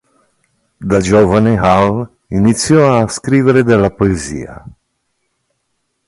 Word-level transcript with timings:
Da 0.79 0.99
giovane 0.99 1.59
Hall 1.59 2.09
iniziò 2.29 2.97
a 3.01 3.07
scrivere 3.07 3.61
della 3.61 3.91
poesia. 3.91 4.65